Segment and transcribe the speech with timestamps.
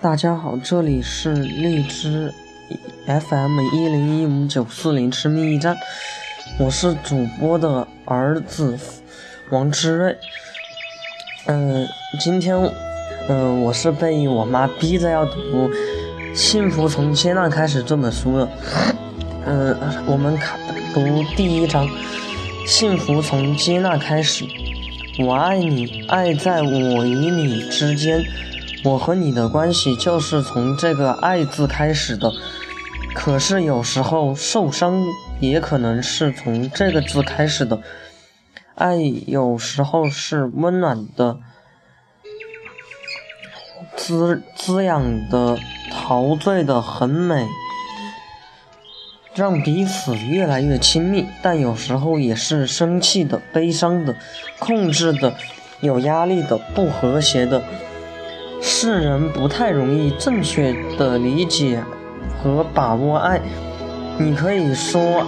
[0.00, 2.32] 大家好，这里是荔枝
[3.06, 5.76] FM 一零一五九四零吃蜜驿站，
[6.58, 8.78] 我是主播的儿子
[9.50, 10.16] 王之睿。
[11.46, 11.86] 嗯，
[12.20, 12.56] 今天
[13.28, 15.68] 嗯我是被我妈逼着要读
[16.34, 18.48] 《幸福从接纳开始》这本书的。
[19.46, 19.76] 嗯，
[20.06, 20.58] 我们看
[20.92, 21.00] 读
[21.36, 21.86] 第一章，
[22.66, 24.44] 《幸福从接纳开始》。
[25.24, 28.22] 我爱你，爱在我与你之间。
[28.84, 32.30] 我和你的关系就是从这个“爱”字开始的。
[33.14, 35.02] 可是有时候受伤
[35.40, 37.80] 也可能是从这个字开始的。
[38.74, 38.96] 爱
[39.26, 41.38] 有时候是温暖的、
[43.96, 45.58] 滋滋养的、
[45.90, 47.48] 陶醉的，很美。
[49.34, 54.14] 让彼此越来越亲密，但有时候也是生气的、悲伤的、
[54.58, 55.34] 控制的、
[55.80, 57.64] 有压力的、不和谐的。
[58.66, 61.84] 世人不太容易正确的理解
[62.42, 63.38] 和把握爱。
[64.18, 65.26] 你可以说，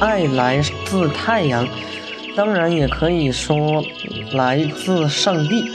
[0.00, 1.64] 爱来自太阳，
[2.36, 3.80] 当然也可以说
[4.32, 5.70] 来自上帝、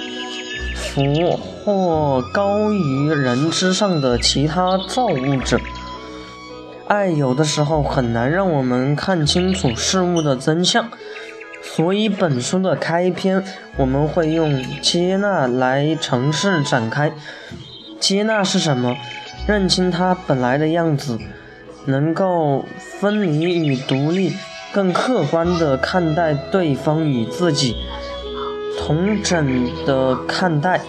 [0.75, 5.57] 佛或高于人之上的其他造物者。
[6.89, 10.89] 爱有的时候很难让我们看清楚事物的真相，
[11.61, 13.43] 所以本书的开篇
[13.77, 17.11] 我们会用接纳来尝试展开。
[17.99, 18.95] 接纳是什么？
[19.47, 21.19] 认清它本来的样子，
[21.85, 24.33] 能够分离与独立，
[24.71, 27.75] 更客观地看待对方与自己，
[28.77, 30.81] 同整的看待。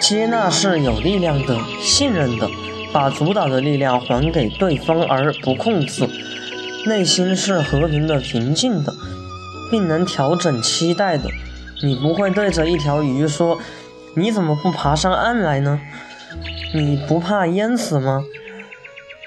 [0.00, 2.48] 接纳是有力量的，信任的。
[2.90, 6.08] 把主导的力量还给对方而不控制，
[6.86, 8.92] 内心是和平的、平静的，
[9.70, 11.28] 并能调整期待的。
[11.82, 13.58] 你不会对着一条鱼说
[14.16, 15.80] ：“你怎么不爬上岸来呢？”
[16.74, 18.22] 你不怕淹死吗？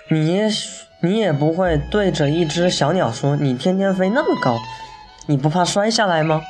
[0.09, 0.49] 你也
[1.01, 4.59] 你也不会对着一只小鸟说：“你天天飞那么高，
[5.27, 6.41] 你不怕摔下来吗？”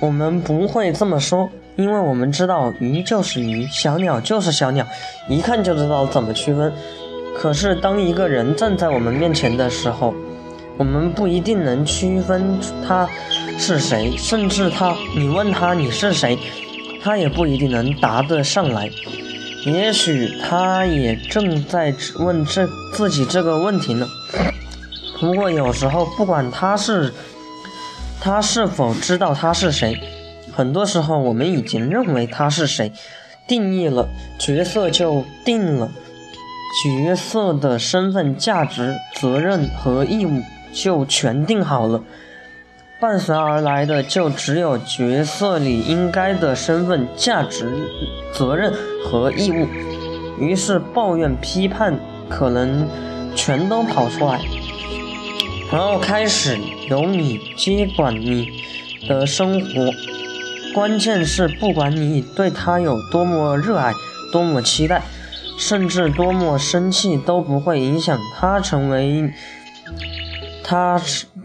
[0.00, 1.50] 我们不会这么说。
[1.76, 4.86] 因为我们知道鱼就是鱼，小鸟就是小鸟，
[5.28, 6.72] 一看就知道怎么区分。
[7.36, 10.14] 可是当一个人站在我们面前的时候，
[10.78, 13.08] 我们不一定能区分他
[13.58, 16.38] 是谁，甚至他，你问他你是谁，
[17.02, 18.90] 他也不一定能答得上来。
[19.66, 24.06] 也许他也正在问这自己这个问题呢。
[25.20, 27.12] 不过有时候，不管他是
[28.20, 29.98] 他是否知道他是谁。
[30.52, 32.92] 很多时候，我们已经认为他是谁，
[33.46, 34.08] 定义了
[34.38, 35.90] 角色就定了，
[36.82, 40.42] 角色的身份、价值、责任和义务
[40.72, 42.02] 就全定好了，
[43.00, 47.88] 伴随而来的就只有角色里应该的身份、价值、
[48.32, 48.72] 责任
[49.04, 49.68] 和义务。
[50.36, 51.96] 于是抱怨、批判
[52.28, 52.88] 可能
[53.36, 54.40] 全都跑出来，
[55.70, 56.58] 然后开始
[56.90, 58.48] 由你接管你
[59.08, 59.90] 的生活。
[60.74, 63.92] 关键是，不管你对他有多么热爱、
[64.32, 65.02] 多么期待，
[65.58, 69.32] 甚至多么生气，都不会影响他成为
[70.62, 71.00] 他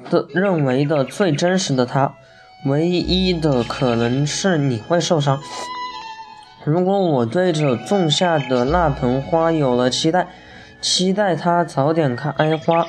[0.10, 2.14] 的认为的最真实的他。
[2.66, 5.40] 唯一的可能是你会受伤。
[6.66, 10.28] 如果我对着种下的那盆花有了期待，
[10.82, 12.86] 期待它早点开花，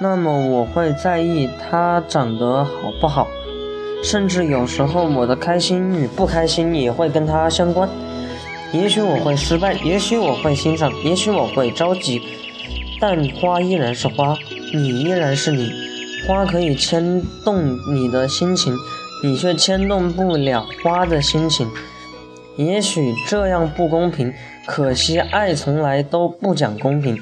[0.00, 3.26] 那么我会在意它长得好不好。
[4.04, 7.88] 甚至有时候，我的开心与不开心也会跟它相关。
[8.72, 12.22] 也许我会失败，也许我会欣赏，也许我会着急，
[12.98, 14.34] 但花依然是花，
[14.72, 15.70] 你依然是你。
[16.26, 18.74] 花可以牵动你的心情，
[19.22, 21.68] 你却牵动不了花的心情。
[22.56, 24.32] 也许这样不公平，
[24.66, 27.20] 可惜爱从来都不讲公平，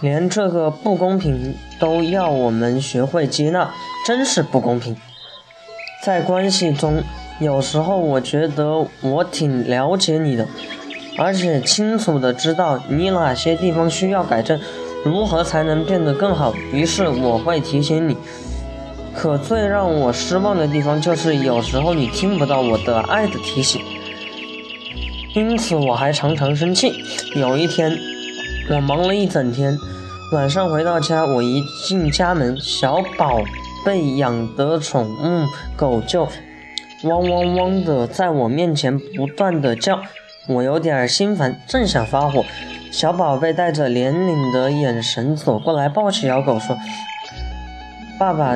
[0.00, 3.72] 连这个不公平都要我们学会接纳，
[4.06, 4.96] 真是不公平。
[6.02, 7.02] 在关系中，
[7.40, 10.46] 有时候我觉得我挺了解你的，
[11.16, 14.60] 而且清楚的知道你哪些地方需要改正，
[15.04, 16.52] 如何才能变得更好。
[16.72, 18.16] 于是我会提醒你。
[19.14, 23.80] 可最让我失望的地方就是，有时候你听不到我的爱的提醒，
[25.34, 26.92] 因此我还常常生气。
[27.34, 27.96] 有一天，
[28.70, 29.78] 我忙了一整天，
[30.32, 33.42] 晚上回到家，我一进家门，小宝。
[33.84, 35.46] 被养的宠物
[35.76, 36.28] 狗就
[37.04, 40.00] 汪汪汪的在我面前不断的叫，
[40.48, 42.44] 我有点心烦，正想发火，
[42.90, 46.76] 小宝贝带着怜悯的眼神走过来，抱起小狗说
[48.18, 48.54] ：“爸爸，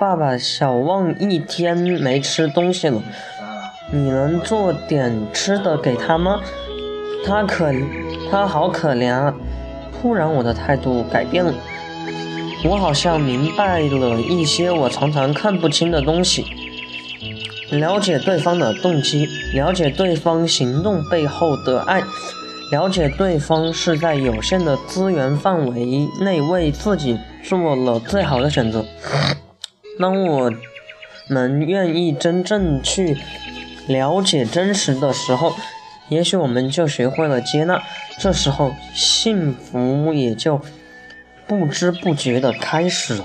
[0.00, 3.02] 爸爸，小旺一天没吃东西了，
[3.92, 6.40] 你能做点吃的给他吗？
[7.26, 7.70] 他可
[8.30, 9.34] 他好可怜啊！
[10.00, 11.52] 突然，我的态度改变了，
[12.64, 16.63] 我好像明白了一些我常常看不清的东西。
[17.70, 22.02] 了解对方的动机，了解对方行动背后的爱，
[22.70, 28.84] 了解对方是在有限的资源范围内为自己做了最好的选择。
[29.98, 30.52] 当我
[31.28, 33.16] 们愿意真正去
[33.86, 35.54] 了解真实的时候，
[36.08, 37.82] 也许我们就学会了接纳，
[38.18, 40.60] 这时候幸福也就
[41.46, 43.24] 不知不觉的开始了。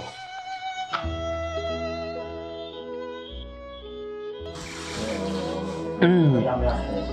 [6.01, 6.44] 嗯，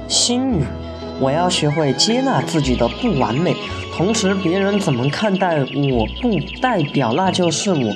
[0.09, 0.65] 心语，
[1.21, 3.55] 我要学会接纳自己的不完美，
[3.97, 7.95] 同时别人怎么看待我不代表那就是我。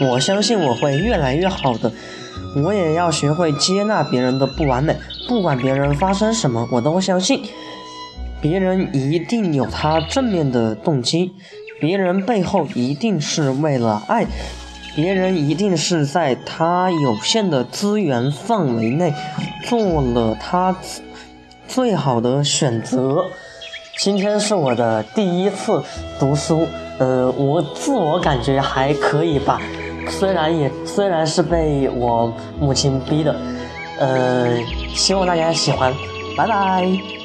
[0.00, 1.92] 我相信我会越来越好的。
[2.64, 4.96] 我也要学会接纳别人的不完美，
[5.28, 7.42] 不管别人发生什么，我都相信
[8.40, 11.32] 别人一定有他正面的动机，
[11.80, 14.26] 别人背后一定是为了爱，
[14.94, 19.14] 别人一定是在他有限的资源范围内
[19.64, 20.76] 做了他
[21.66, 23.24] 最好的选择。
[23.98, 25.82] 今天是我的第一次
[26.18, 26.66] 读书，
[26.98, 29.60] 呃，我自我感觉还可以吧。
[30.08, 33.34] 虽然也虽然是被我母亲逼的，
[33.98, 34.58] 呃，
[34.94, 35.94] 希望大家喜欢，
[36.36, 37.21] 拜拜。